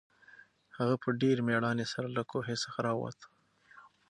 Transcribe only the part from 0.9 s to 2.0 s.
په ډېرې مېړانې